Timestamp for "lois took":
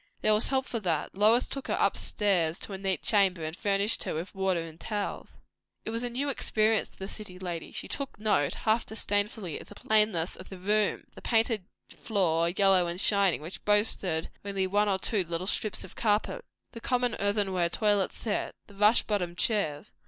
1.13-1.67